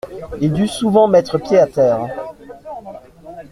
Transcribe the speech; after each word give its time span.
Il 0.41 0.51
dut 0.53 0.67
souvent 0.67 1.07
mettre 1.07 1.37
pied 1.37 1.59
à 1.59 1.67
terre. 1.67 2.07